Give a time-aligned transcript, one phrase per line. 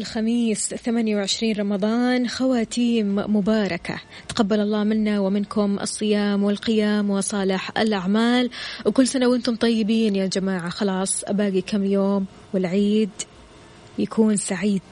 [0.00, 4.00] الخميس 28 رمضان خواتيم مباركة.
[4.28, 8.50] تقبل الله منا ومنكم الصيام والقيام وصالح الأعمال.
[8.86, 10.68] وكل سنة وأنتم طيبين يا جماعة.
[10.68, 13.10] خلاص باقي كم يوم والعيد
[13.98, 14.82] يكون سعيد.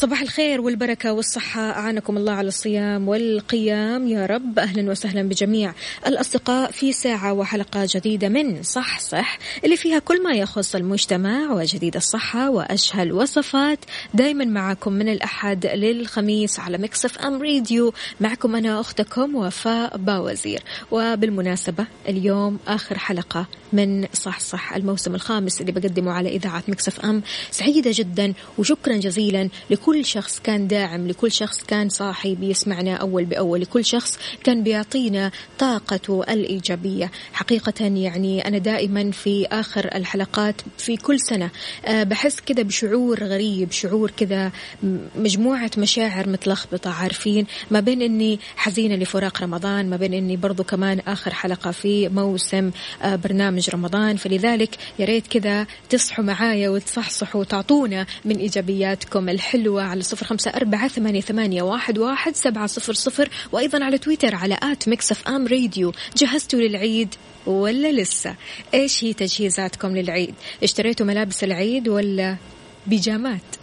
[0.00, 1.60] صباح الخير والبركة والصحة.
[1.70, 4.08] أعانكم الله على الصيام والقيام.
[4.08, 5.72] يا رب أهلا وسهلا بجميع
[6.06, 11.96] الأصدقاء في ساعة وحلقة جديدة من صح صح اللي فيها كل ما يخص المجتمع وجديد
[11.96, 13.78] الصحة وأشهى الوصفات
[14.14, 20.62] دايما معكم من الأحد للخميس على Mix FM Radio معكم أنا أختكم وفاء باوزير.
[20.90, 27.22] وبالمناسبة اليوم آخر حلقة من صح صح الموسم الخامس اللي بقدمه على إذاعة Mix FM.
[27.50, 33.60] سعيدة جدا وشكرا جزيلا لكل شخص كان داعم لكل شخص كان صاحي بيسمعنا أول بأول
[33.60, 37.10] لكل شخص كان بيعطينا طاقته الإيجابية.
[37.32, 41.50] حقيقة يعني أنا دائما في آخر الحلقات في كل سنة
[41.84, 44.52] آه، بحس كذا بشعور غريب شعور كذا
[45.16, 51.00] مجموعة مشاعر متلخبطة عارفين؟ ما بين أني حزينة لفراق رمضان ما بين أني برضو كمان
[51.06, 52.70] آخر حلقة في موسم
[53.02, 54.16] آه، برنامج رمضان.
[54.16, 60.88] فلذلك يا ريت كذا تصحوا معايا وتصحصحوا وتعطونا من إيجابياتكم الحلوة على صفر خمسة أربعة
[60.88, 61.98] ثمانية, ثمانية واحد,
[62.34, 65.92] سبعة صفر صفر وأيضا على تويتر على at Mix FM Radio.
[66.16, 67.14] جهزتوا للعيد
[67.46, 68.34] ولا لسه؟
[68.74, 72.36] إيش هي تجهيزاتكم للعيد؟ اشتريتوا ملابس العيد ولا
[72.86, 73.40] بيجامات؟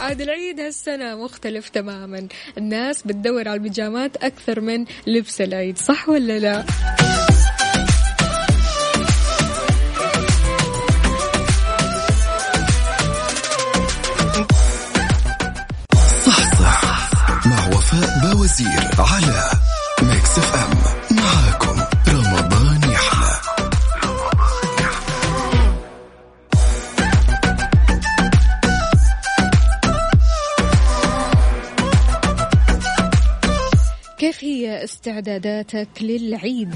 [0.00, 2.28] عاد العيد هالسنة مختلف تماما.
[2.58, 6.64] الناس بتدور على البيجامات أكثر من لبس العيد صح ولا لا؟
[18.58, 19.50] بوزير على
[20.02, 23.40] Mix FM معاكم رمضان يحلى
[34.18, 36.74] كيف هي استعداداتك للعيد؟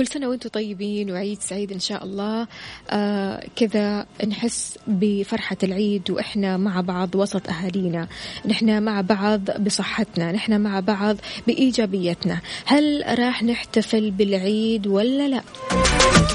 [0.00, 2.46] كل سنة وأنتم طيبين وعيد سعيد إن شاء الله.
[2.90, 8.08] آه كذا نحس بفرحة العيد وإحنا مع بعض وسط أهالينا.
[8.46, 11.16] نحن مع بعض بصحتنا نحن مع بعض
[11.46, 12.40] بإيجابيتنا.
[12.64, 15.42] هل راح نحتفل بالعيد ولا لا؟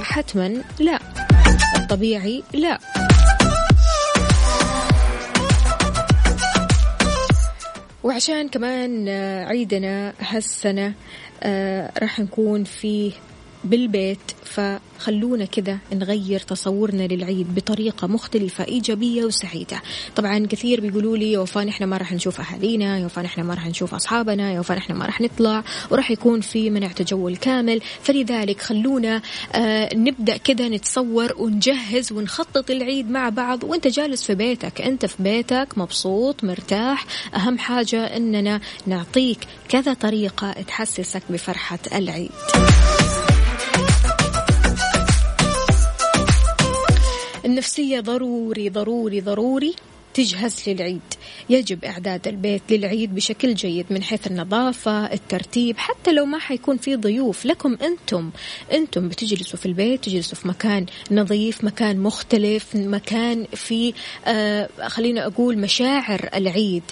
[0.03, 0.99] حتما لا.
[1.77, 2.79] الطبيعي لا.
[8.03, 9.09] وعشان كمان
[9.47, 10.93] عيدنا هالسنة
[11.43, 13.11] آه راح نكون فيه
[13.65, 19.81] بالبيت فخلونا كذا نغير تصورنا للعيد بطريقة مختلفة إيجابية وسعيدة.
[20.15, 23.93] طبعا كثير بيقولوا لي يا نحن ما راح نشوف أهالينا يا نحن ما راح نشوف
[23.93, 25.63] أصحابنا يا نحن ما راح نطلع.
[25.91, 27.81] وراح يكون في منع تجول كامل.
[28.01, 29.21] فلذلك خلونا
[29.53, 33.63] آه نبدأ كذا نتصور ونجهز ونخطط العيد مع بعض.
[33.63, 37.05] وأنت جالس في بيتك أنت في بيتك مبسوط مرتاح.
[37.35, 39.39] أهم حاجة أننا نعطيك
[39.69, 42.31] كذا طريقة تحسسك بفرحة العيد.
[47.55, 49.75] النفسية ضروري ضروري ضروري.
[50.15, 51.01] تجهز للعيد.
[51.49, 56.95] يجب إعداد البيت للعيد بشكل جيد من حيث النظافة الترتيب حتى لو ما حيكون في
[56.95, 57.45] ضيوف.
[57.45, 58.29] لكم أنتم
[58.73, 63.93] أنتم بتجلسوا في البيت تجلسوا في مكان نظيف مكان مختلف مكان في
[64.25, 66.83] آه خلينا أقول مشاعر العيد.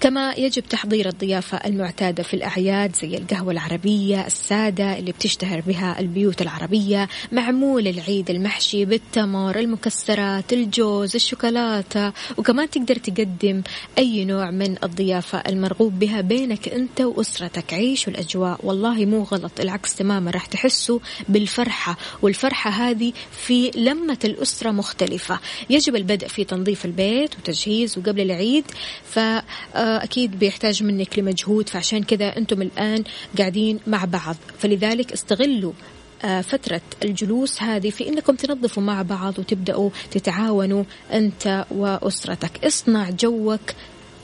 [0.00, 6.42] كما يجب تحضير الضيافة المعتادة في الأعياد زي القهوة العربية السادة اللي بتشتهر بها البيوت
[6.42, 13.62] العربية معمول العيد المحشي بالتمر المكسرات الجوز الشوكولاتة وكمان تقدر تقدم
[13.98, 17.74] أي نوع من الضيافة المرغوب بها بينك أنت وأسرتك.
[17.74, 18.60] عيشوا الأجواء.
[18.62, 19.60] والله مو غلط.
[19.60, 20.30] العكس تماما.
[20.30, 20.98] راح تحسوا
[21.28, 21.96] بالفرحة.
[22.22, 23.12] والفرحة هذه
[23.46, 25.40] في لمة الأسرة مختلفة.
[25.70, 27.98] يجب البدء في تنظيف البيت وتجهيز.
[27.98, 28.64] وقبل العيد
[29.04, 31.68] فأكيد بيحتاج منك لمجهود.
[31.68, 33.04] فعشان كذا أنتم الآن
[33.38, 34.36] قاعدين مع بعض.
[34.58, 35.95] فلذلك استغلوا آه،
[36.42, 43.60] فترة الجلوس هذه في أنكم تنظفوا مع بعض وتبدأوا تتعاونوا أنت وأسرتك اصنع جوك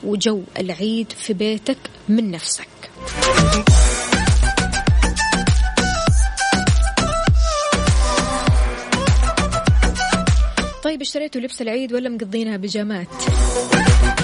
[0.05, 1.79] وجو العيد في بيتك
[2.09, 2.69] من نفسك
[10.83, 13.09] طيب اشتريتوا لبس العيد ولا مقضينها بيجامات؟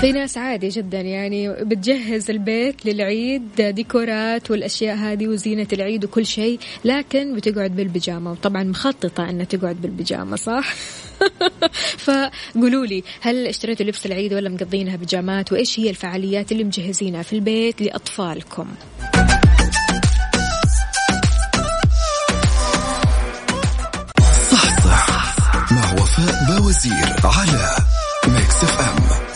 [0.01, 6.59] في ناس عادي جدا يعني بتجهز البيت للعيد ديكورات والأشياء هذه وزينة العيد وكل شيء
[6.85, 10.75] لكن بتقعد بالبيجامة وطبعا مخططة إنها تقعد بالبيجامة صح؟
[12.07, 17.33] فقولوا لي هل اشتريتوا لبس العيد ولا مقضينها بيجامات وإيش هي الفعاليات اللي مجهزينها في
[17.33, 18.67] البيت لأطفالكم؟
[24.51, 27.77] صح صح مع وفاء بوزير على
[28.29, 29.28] Mix FM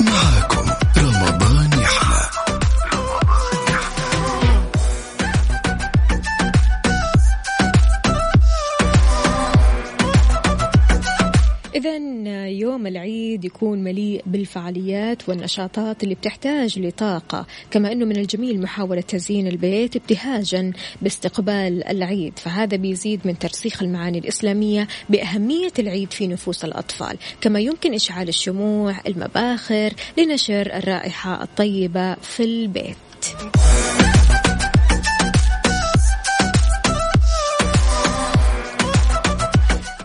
[13.43, 19.97] العيد يكون مليء بالفعاليات والنشاطات اللي بتحتاج لطاقة كما أنه من الجميل محاولة تزيين البيت
[19.97, 20.73] ابتهاجا
[21.03, 22.39] باستقبال العيد.
[22.39, 28.95] فهذا بيزيد من ترسيخ المعاني الإسلامية بأهمية العيد في نفوس الأطفال كما يمكن إشعال الشموع
[29.07, 33.12] المباخر لنشر الرائحة الطيبة في البيت.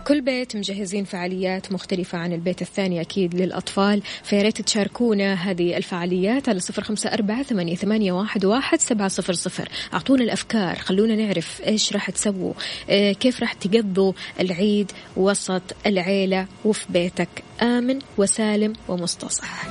[0.08, 6.60] كل بيت مجهزين فعاليات مختلفة عن البيت الثاني أكيد للأطفال فياريت تشاركونا هذه الفعاليات على
[6.60, 9.68] صفر خمسة أربعة ثمانية, واحد سبعة صفر صفر.
[9.94, 12.52] أعطونا الأفكار خلونا نعرف إيش راح تسووا
[12.88, 17.28] إيه كيف راح تقضوا العيد وسط العيلة وفي بيتك.
[17.62, 19.66] آمن وسالم ومستصح.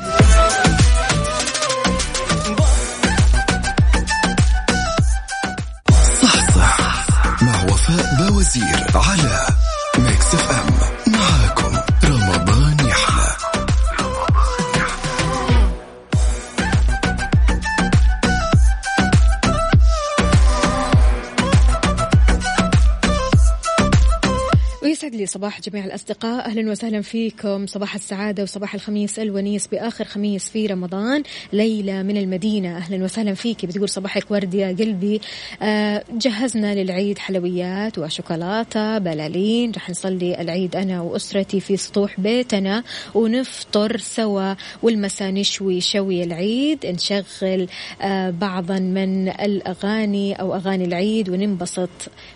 [6.22, 7.08] صح صح.
[7.42, 9.67] مع وفاء بوزير على
[10.08, 10.97] Mix FM
[25.28, 26.46] صباح جميع الأصدقاء.
[26.46, 27.68] أهلا وسهلا فيكم.
[27.68, 29.68] صباح السعادة وصباح الخميس الونيس.
[29.68, 31.24] بآخر خميس في رمضان.
[31.54, 32.78] ليلى من المدينة.
[32.78, 35.22] أهلا وسهلا فيك بتقول صباحك ورد يا قلبي.
[35.62, 39.72] آه جهزنا للعيد حلويات وشوكولاتة بلالين.
[39.72, 42.84] رح نصلي العيد أنا وأسرتي في سطوح بيتنا
[43.14, 44.54] ونفطر سوا.
[44.84, 46.86] والمساء نشوي شوي العيد.
[46.86, 47.68] نشغل
[48.02, 51.90] آه بعضا من الأغاني أو أغاني العيد وننبسط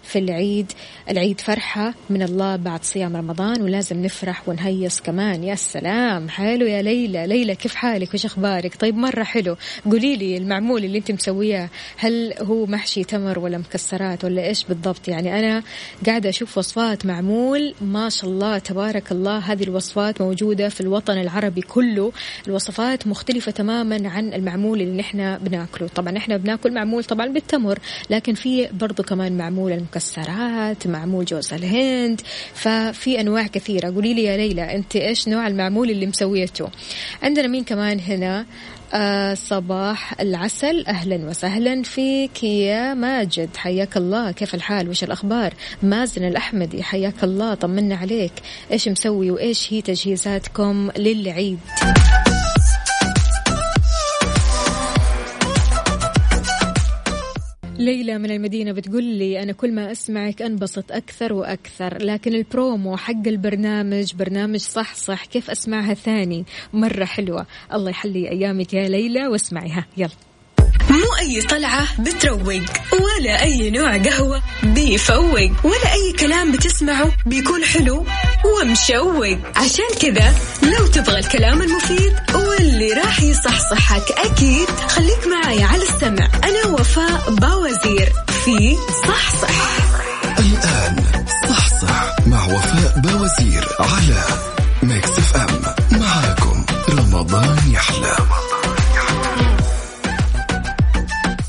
[0.03, 0.71] في العيد.
[1.09, 5.43] العيد فرحة من الله الله بعد صيام رمضان ولازم نفرح ونهيص كمان.
[5.43, 6.29] يا سلام.
[6.29, 7.27] حلو يا ليلى.
[7.27, 9.55] ليلى كيف حالك؟ وش أخبارك؟ طيب مرة حلو.
[9.85, 15.07] قولي لي المعمول اللي انت مسوياه هل هو محشي تمر ولا مكسرات ولا إيش بالضبط؟
[15.07, 15.63] يعني أنا
[16.05, 21.61] قاعدة أشوف وصفات معمول ما شاء الله تبارك الله هذه الوصفات موجودة في الوطن العربي
[21.61, 22.11] كله.
[22.47, 25.87] الوصفات مختلفة تماما عن المعمول اللي نحن بناكله.
[25.87, 27.79] طبعا إحنا بناكل معمول طبعا بالتمر
[28.09, 32.21] لكن في برضو كمان معمول المكسرات معمول جوز الهند.
[32.71, 33.93] ففي أنواع كثيرة.
[33.93, 36.69] قولي لي يا ليلى أنت إيش نوع المعمول اللي مسويته؟
[37.23, 38.45] عندنا مين كمان هنا؟
[38.93, 40.85] آه صباح العسل.
[40.87, 43.49] أهلا وسهلا فيك يا ماجد.
[43.57, 44.31] حياك الله.
[44.31, 45.53] كيف الحال؟ وش الأخبار؟
[45.83, 47.53] مازن الأحمدي حياك الله.
[47.53, 48.33] طمنا عليك.
[48.71, 51.59] إيش مسوي وإيش هي تجهيزاتكم للعيد؟
[57.81, 63.27] ليلى من المدينة بتقول لي أنا كل ما أسمعك أنبسط أكثر وأكثر لكن البرومو حق
[63.27, 67.45] البرنامج برنامج صح صح كيف أسمعها ثاني؟ مرة حلوة.
[67.73, 69.85] الله يحلي أيامك يا ليلى واسمعيها.
[69.97, 70.09] يلا.
[70.89, 72.47] مو أي طلعة بتروق
[72.93, 78.05] ولا أي نوع قهوة بيفوق ولا أي كلام بتسمعه بيكون حلو.
[78.45, 79.37] ومشوق.
[79.55, 80.33] عشان كذا
[80.63, 86.27] لو تبغى الكلام المفيد واللي راح يصحصحك أكيد خليك معي على السمع.
[86.43, 88.13] أنا وفاء باوزير
[88.45, 89.81] في صحصح.
[90.39, 91.03] الآن
[91.49, 94.23] صحصح مع وفاء باوزير على
[94.83, 95.61] Mix FM
[95.99, 98.15] معاكم رمضان يحلى.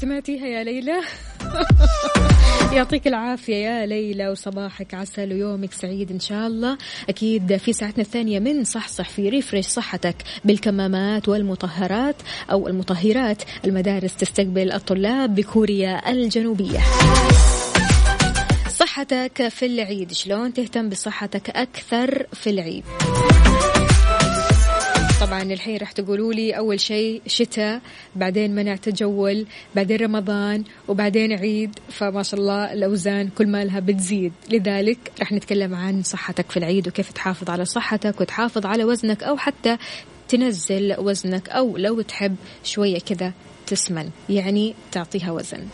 [0.00, 1.00] سمعتيها يا ليلى؟
[2.73, 6.78] يعطيك العافية يا ليلى وصباحك عسل ويومك سعيد إن شاء الله.
[7.09, 12.16] أكيد في ساعتنا الثانية من صحصح في refresh صحتك بالكمامات والمطهرات
[12.50, 16.80] أو المطهرات المدارس تستقبل الطلاب بكوريا الجنوبية.
[18.68, 22.85] صحتك في العيد شلون تهتم بصحتك أكثر في العيد؟
[25.26, 27.80] طبعا الحين راح تقولوا لي أول شيء شتاء
[28.16, 31.78] بعدين منع تجول بعدين رمضان وبعدين عيد.
[31.88, 34.32] فما شاء الله الأوزان كل ما لها بتزيد.
[34.50, 39.36] لذلك راح نتكلم عن صحتك في العيد وكيف تحافظ على صحتك وتحافظ على وزنك أو
[39.36, 39.76] حتى
[40.28, 43.32] تنزل وزنك أو لو تحب شوية كذا
[43.66, 45.66] تسمن يعني تعطيها وزن.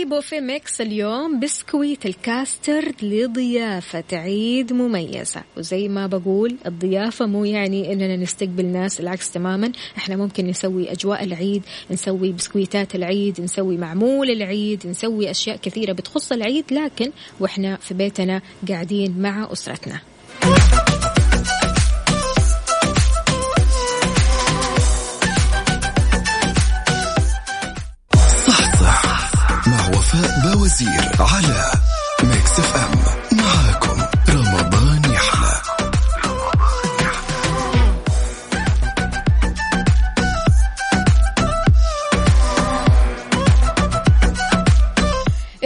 [0.00, 5.42] في بوفيه Mix اليوم بسكويت الكاسترد لضيافة عيد مميزة.
[5.56, 9.72] وزي ما بقول الضيافة مو يعني إننا نستقبل ناس العكس تماما.
[9.96, 16.32] إحنا ممكن نسوي أجواء العيد نسوي بسكويتات العيد نسوي معمول العيد نسوي أشياء كثيرة بتخص
[16.32, 16.64] العيد.
[16.72, 20.00] لكن وإحنا في بيتنا قاعدين مع أسرتنا.
[31.20, 31.70] على
[32.22, 32.98] Mix FM
[33.38, 33.69] معاكم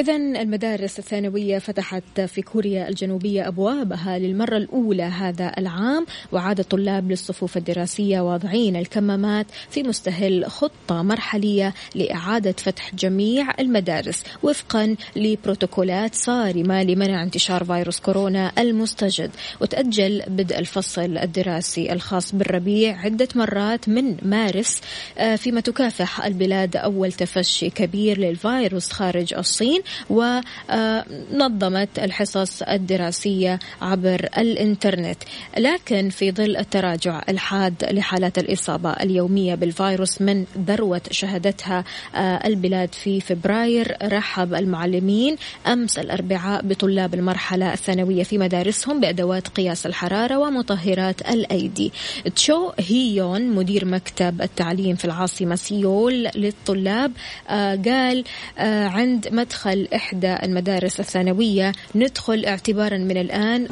[0.05, 7.57] إذا المدارس الثانوية فتحت في كوريا الجنوبية أبوابها للمرة الأولى هذا العام وعاد الطلاب للصفوف
[7.57, 17.23] الدراسية واضعين الكمامات في مستهل خطة مرحلية لإعادة فتح جميع المدارس وفقا لبروتوكولات صارمة لمنع
[17.23, 19.31] انتشار فيروس كورونا المستجد
[19.61, 24.81] وتأجل بدء الفصل الدراسي الخاص بالربيع عدة مرات من مارس
[25.19, 35.19] آه، فيما تكافح البلاد أول تفشي كبير للفيروس خارج الصين ونظمت الحصص الدراسية عبر الإنترنت.
[35.59, 41.85] لكن في ظل التراجع الحاد لحالات الإصابة اليومية بالفيروس من ذروة شهدتها
[42.15, 45.37] آه، البلاد في فبراير رحب المعلمين
[45.67, 51.93] أمس الأربعاء بطلاب المرحلة الثانوية في مدارسهم بأدوات قياس الحرارة ومطهرات الأيدي.
[52.37, 57.13] تشو هيون مدير مكتب التعليم في العاصمة سيول للطلاب
[57.49, 58.25] آه، قال
[58.59, 61.73] آه، عند مدخل إحدى المدارس الثانوية.
[61.95, 63.69] ندخل اعتبارا من الآن.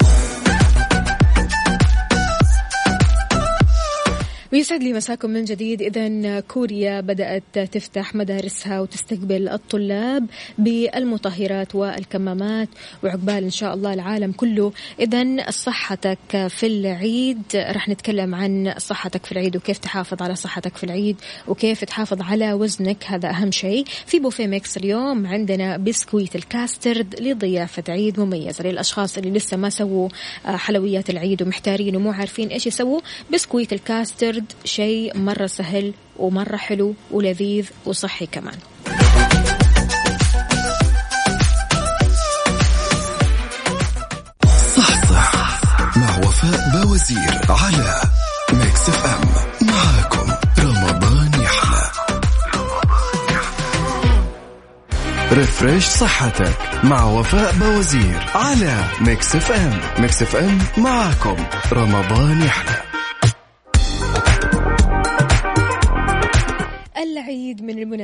[4.52, 5.82] ويسعد لي مساكم من جديد.
[5.82, 10.26] إذا كوريا بدأت تفتح مدارسها وتستقبل الطلاب
[10.58, 12.68] بالمطهرات والكمامات
[13.02, 14.72] وعقبال إن شاء الله العالم كله.
[15.00, 20.84] إذا صحتك في العيد رح نتكلم عن صحتك في العيد وكيف تحافظ على صحتك في
[20.84, 21.16] العيد
[21.48, 23.84] وكيف تحافظ على وزنك هذا أهم شيء.
[24.06, 30.08] في بوفيه Mix اليوم عندنا بسكويت الكاسترد لضيافة عيد مميزة للأشخاص اللي لسه ما سووا
[30.44, 33.00] حلويات العيد ومحتارين ومو عارفين إيش يسووا.
[33.32, 38.58] بسكويت الكاسترد الورد شيء مرة سهل ومرة حلو ولذيذ وصحي كمان.
[44.76, 45.60] صح صح
[45.96, 48.00] مع وفاء بوزير على
[48.52, 49.28] Mix FM
[49.68, 51.90] معاكم رمضان يحلى.
[55.32, 61.36] refresh صحتك مع وفاء بوزير على Mix FM Mix FM معاكم
[61.72, 62.81] رمضان يحلى.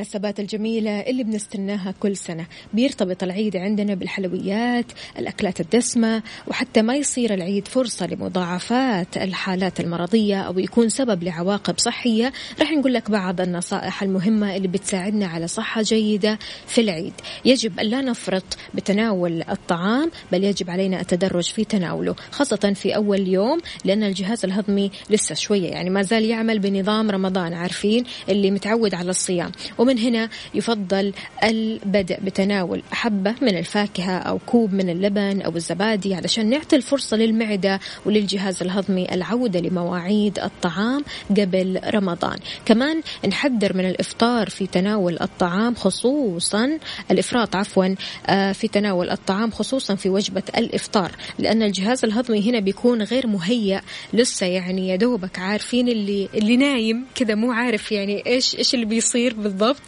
[0.09, 2.47] المناسبات الجميلة اللي بنستناها كل سنة.
[2.73, 4.87] بيرتبط العيد عندنا بالحلويات
[5.19, 12.33] الأكلات الدسمة وحتى ما يصير العيد فرصة لمضاعفات الحالات المرضية أو يكون سبب لعواقب صحية.
[12.61, 17.13] رح نقول لك بعض النصائح المهمة اللي بتساعدنا على صحة جيدة في العيد.
[17.45, 23.29] يجب أن لا نفرط بتناول الطعام بل يجب علينا التدرج في تناوله خاصة في أول
[23.29, 28.95] يوم لأن الجهاز الهضمي لسه شوية يعني ما زال يعمل بنظام رمضان عارفين؟ اللي متعود
[28.95, 29.53] على الصيام.
[29.79, 31.13] ومن هنا يفضل
[31.45, 37.81] البدء بتناول حبة من الفاكهة أو كوب من اللبن أو الزبادي علشان نعطي الفرصة للمعدة
[38.07, 42.39] وللجهاز الهضمي العودة لمواعيد الطعام قبل رمضان.
[42.65, 46.79] كمان نحذر من الإفطار في تناول الطعام خصوصا
[47.11, 47.95] الإفراط عفوا
[48.27, 53.81] آه، في تناول الطعام خصوصا في وجبة الإفطار لأن الجهاز الهضمي هنا بيكون غير مهيأ
[54.13, 58.87] لسه يعني يا دوبك عارفين اللي اللي نايم كذا مو عارف يعني إيش إيش اللي
[58.87, 59.88] بيصير بالضبط.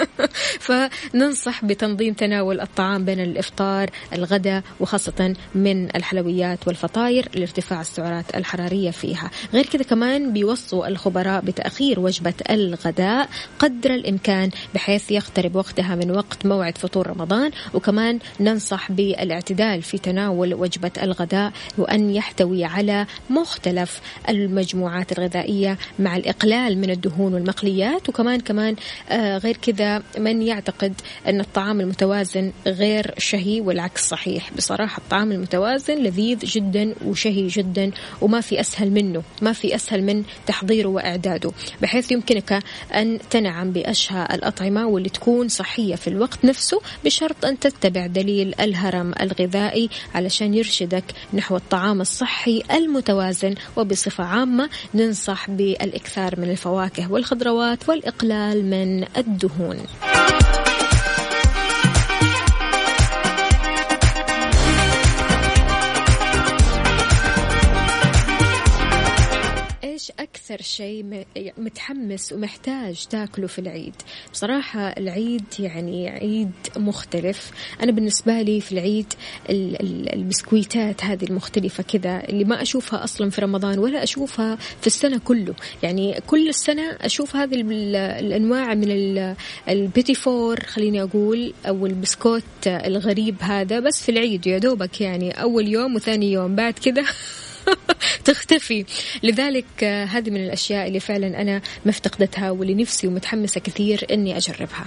[0.66, 9.30] فننصح بتنظيم تناول الطعام بين الإفطار الغداء وخاصة من الحلويات والفطاير لارتفاع السعرات الحرارية فيها.
[9.54, 16.46] غير كذا كمان بيوصوا الخبراء بتأخير وجبة الغداء قدر الإمكان بحيث يقترب وقتها من وقت
[16.46, 17.50] موعد فطور رمضان.
[17.74, 26.78] وكمان ننصح بالاعتدال في تناول وجبة الغداء وأن يحتوي على مختلف المجموعات الغذائية مع الإقلال
[26.78, 28.08] من الدهون والمقليات.
[28.08, 28.76] وكمان كمان
[29.10, 29.81] آه غير كذا
[30.18, 30.94] من يعتقد
[31.28, 34.52] أن الطعام المتوازن غير شهي والعكس صحيح.
[34.56, 40.24] بصراحة الطعام المتوازن لذيذ جدا وشهي جدا وما في أسهل منه ما في أسهل من
[40.46, 41.52] تحضيره وإعداده.
[41.82, 42.62] بحيث يمكنك
[42.94, 49.14] أن تنعم بأشهى الأطعمة واللي تكون صحية في الوقت نفسه بشرط أن تتبع دليل الهرم
[49.20, 53.54] الغذائي علشان يرشدك نحو الطعام الصحي المتوازن.
[53.76, 59.71] وبصفة عامة ننصح بالإكثار من الفواكه والخضروات والإقلال من الدهون.
[59.72, 60.41] إيش
[70.52, 71.24] أكثر شيء
[71.58, 73.94] متحمس ومحتاج تاكله في العيد.
[74.32, 77.50] بصراحة العيد يعني عيد مختلف.
[77.82, 79.12] أنا بالنسبة لي في العيد
[79.50, 85.54] البسكويتات هذه المختلفة كذا اللي ما أشوفها أصلا في رمضان ولا أشوفها في السنة كله.
[85.82, 87.54] يعني كل السنة أشوف هذه
[88.20, 88.90] الأنواع من
[89.68, 95.68] البيتي فور خليني أقول أو البسكوت الغريب هذا بس في العيد يا دوبك يعني أول
[95.68, 96.54] يوم وثاني يوم.
[96.54, 97.04] بعد كذا
[98.24, 98.84] تختفي.
[99.22, 104.86] لذلك آه، هذه من الأشياء اللي فعلا أنا مفتقدتها واللي نفسي ومتحمسة كثير أني أجربها.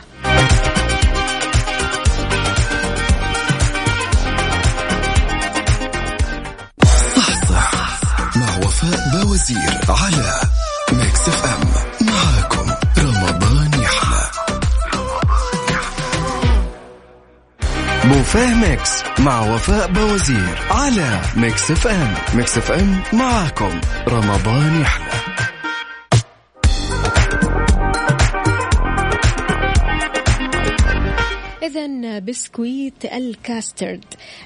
[7.15, 10.39] صح صح مع وفاء بوزير على
[18.25, 22.13] بوفيه Mix مع وفاء بوزير على Mix FM.
[22.35, 23.82] Mix FM معاكم.
[24.08, 25.12] رمضان يحلى.
[31.63, 34.05] إذا بسكويت الكاسترد.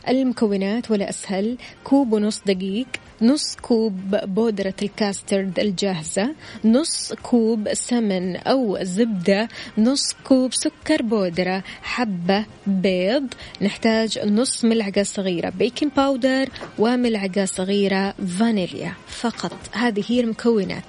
[0.10, 1.58] المكونات ولا أسهل.
[1.84, 2.88] كوب ونص دقيق.
[3.22, 6.36] نص كوب بودرة الكاسترد الجاهزة
[6.66, 9.48] نص كوب سمن أو زبدة
[9.78, 13.28] نص كوب سكر بودرة حبة بيض
[13.62, 16.50] نحتاج نص ملعقة صغيرة baking powder
[16.80, 18.94] وملعقة صغيرة فانيليا.
[19.08, 20.84] فقط هذه هي المكونات.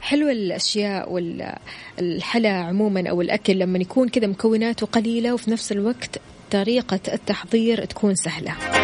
[0.00, 7.00] حلو الأشياء والحلا عموما أو الأكل لما يكون كذا مكوناته قليلة وفي نفس الوقت طريقة
[7.12, 8.75] التحضير تكون سهلة.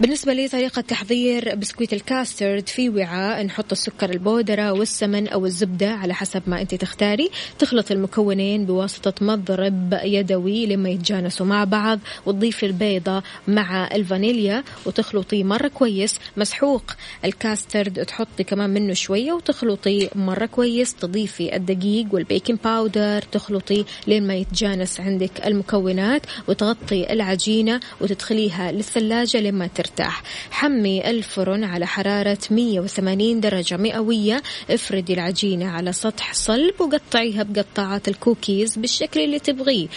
[0.00, 6.14] بالنسبة لي طريقة تحضير بسكويت الكاسترد في وعاء نحط السكر البودرة والسمن أو الزبدة على
[6.14, 7.30] حسب ما أنت تختاري.
[7.58, 15.68] تخلط المكونين بواسطة مضرب يدوي لما يتجانسوا مع بعض وتضيفي البيضة مع الفانيليا وتخلطيه مرة
[15.68, 16.82] كويس مسحوق.
[17.24, 20.94] الكاسترد تحطي كمان منه شوية وتخلطي مرة كويس.
[20.94, 29.40] تضيفي الدقيق وال baking powder تخلطي لين ما يتجانس عندك المكونات وتغطي العجينة وتدخليها للثلاجة
[29.40, 34.42] لما ترتاح ترتاح حمي الفرن على حرارة 180 درجة مئوية.
[34.70, 39.88] افردي العجينة على سطح صلب وقطعيها بقطاعات الكوكيز بالشكل اللي تبغيه.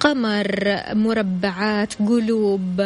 [0.00, 2.80] قمر مربعات قلوب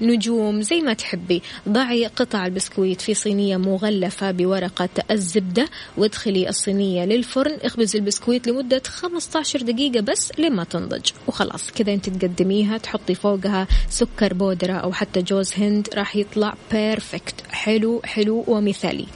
[0.00, 1.42] نجوم زي ما تحبي.
[1.68, 9.62] ضعي قطع البسكويت في صينية مغلفة بورقة الزبدة وادخلي الصينية للفرن اخبزي البسكويت لمدة 15
[9.62, 11.10] دقيقة بس لما تنضج.
[11.26, 17.34] وخلاص كذا انت تقدميها تحطي فوقها سكر بودرة أو حتى جوز هند راح يطلع perfect
[17.50, 19.06] حلو حلو ومثالي.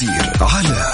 [0.00, 0.92] بوزير على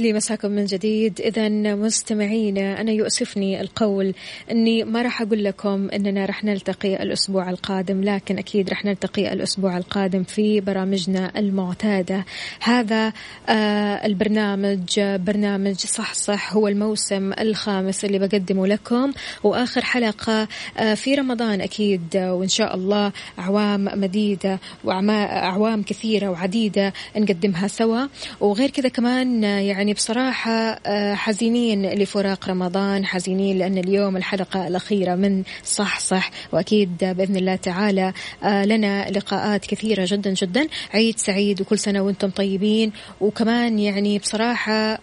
[0.00, 1.20] يسعد لي مساكم من جديد.
[1.20, 4.14] إذا مستمعينا أنا يؤسفني القول
[4.50, 9.76] أني ما راح أقول لكم أننا راح نلتقي الأسبوع القادم لكن أكيد راح نلتقي الأسبوع
[9.76, 12.24] القادم في برامجنا المعتادة.
[12.60, 13.12] هذا
[13.48, 19.12] آه البرنامج برنامج صح صح هو الموسم الخامس اللي بقدمه لكم.
[19.44, 22.16] وآخر حلقة آه في رمضان أكيد.
[22.16, 28.06] وإن شاء الله أعوام مديدة وأعوام كثيرة وعديدة نقدمها سوا.
[28.40, 30.52] وغير كذا كمان يعني يعني بصراحة
[30.86, 37.56] آه، حزينين لفراق رمضان حزينين لأن اليوم الحلقة الأخيرة من صح صح وأكيد بإذن الله
[37.56, 40.66] تعالى آه، لنا لقاءات كثيرة جدا جدا.
[40.94, 42.92] عيد سعيد وكل سنة وأنتم طيبين.
[43.20, 44.98] وكمان يعني بصراحة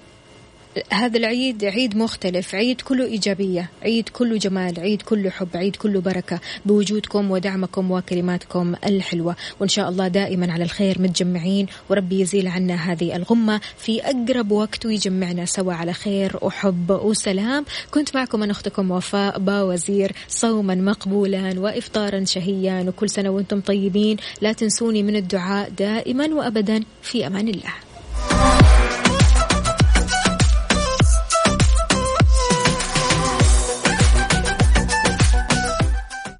[0.93, 6.01] هذا العيد عيد مختلف عيد كله إيجابية عيد كله جمال عيد كله حب عيد كله
[6.01, 9.35] بركة بوجودكم ودعمكم وكلماتكم الحلوة.
[9.59, 14.85] وإن شاء الله دائما على الخير متجمعين وربي يزيل عنا هذه الغمة في أقرب وقت
[14.85, 17.65] ويجمعنا سوا على خير وحب وسلام.
[17.91, 24.17] كنت معكم أنا أختكم وفاء باوزير صوما مقبولا وإفطارا شهيا وكل سنة وأنتم طيبين.
[24.41, 27.73] لا تنسوني من الدعاء دائما وأبدا في أمان الله.